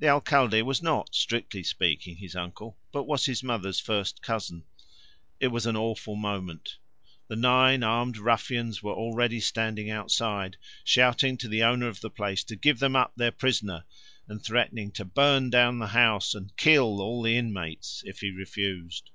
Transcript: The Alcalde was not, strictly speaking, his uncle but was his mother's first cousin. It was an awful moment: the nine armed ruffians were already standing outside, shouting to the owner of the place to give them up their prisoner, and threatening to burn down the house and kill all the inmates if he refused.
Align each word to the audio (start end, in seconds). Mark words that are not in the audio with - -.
The 0.00 0.08
Alcalde 0.08 0.62
was 0.62 0.82
not, 0.82 1.14
strictly 1.14 1.62
speaking, 1.62 2.16
his 2.16 2.34
uncle 2.34 2.76
but 2.90 3.04
was 3.04 3.26
his 3.26 3.44
mother's 3.44 3.78
first 3.78 4.20
cousin. 4.20 4.64
It 5.38 5.52
was 5.52 5.66
an 5.66 5.76
awful 5.76 6.16
moment: 6.16 6.78
the 7.28 7.36
nine 7.36 7.84
armed 7.84 8.18
ruffians 8.18 8.82
were 8.82 8.90
already 8.92 9.38
standing 9.38 9.88
outside, 9.88 10.56
shouting 10.82 11.36
to 11.36 11.48
the 11.48 11.62
owner 11.62 11.86
of 11.86 12.00
the 12.00 12.10
place 12.10 12.42
to 12.42 12.56
give 12.56 12.80
them 12.80 12.96
up 12.96 13.12
their 13.14 13.30
prisoner, 13.30 13.84
and 14.26 14.42
threatening 14.42 14.90
to 14.94 15.04
burn 15.04 15.48
down 15.48 15.78
the 15.78 15.86
house 15.86 16.34
and 16.34 16.56
kill 16.56 17.00
all 17.00 17.22
the 17.22 17.36
inmates 17.36 18.02
if 18.04 18.18
he 18.18 18.32
refused. 18.32 19.10